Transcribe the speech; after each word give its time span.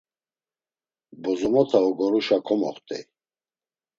Bozomota 1.23 1.79
ogoruşa 1.89 2.37
komoxt̆ey. 2.45 3.03